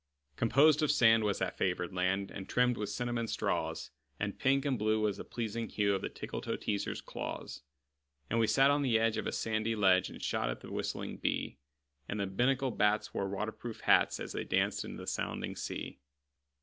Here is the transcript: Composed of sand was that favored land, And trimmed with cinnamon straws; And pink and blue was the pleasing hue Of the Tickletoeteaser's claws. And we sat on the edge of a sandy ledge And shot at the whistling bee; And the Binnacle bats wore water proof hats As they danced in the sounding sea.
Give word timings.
Composed 0.35 0.81
of 0.81 0.89
sand 0.89 1.23
was 1.23 1.37
that 1.37 1.59
favored 1.59 1.93
land, 1.93 2.31
And 2.31 2.49
trimmed 2.49 2.75
with 2.75 2.89
cinnamon 2.89 3.27
straws; 3.27 3.91
And 4.19 4.39
pink 4.39 4.65
and 4.65 4.79
blue 4.79 4.99
was 4.99 5.17
the 5.17 5.23
pleasing 5.23 5.69
hue 5.69 5.93
Of 5.93 6.01
the 6.01 6.09
Tickletoeteaser's 6.09 7.01
claws. 7.01 7.61
And 8.27 8.39
we 8.39 8.47
sat 8.47 8.71
on 8.71 8.81
the 8.81 8.97
edge 8.97 9.17
of 9.17 9.27
a 9.27 9.31
sandy 9.31 9.75
ledge 9.75 10.09
And 10.09 10.19
shot 10.19 10.49
at 10.49 10.61
the 10.61 10.71
whistling 10.71 11.17
bee; 11.17 11.59
And 12.09 12.19
the 12.19 12.25
Binnacle 12.25 12.71
bats 12.71 13.13
wore 13.13 13.29
water 13.29 13.51
proof 13.51 13.81
hats 13.81 14.19
As 14.19 14.31
they 14.31 14.43
danced 14.43 14.83
in 14.83 14.97
the 14.97 15.05
sounding 15.05 15.55
sea. 15.55 15.99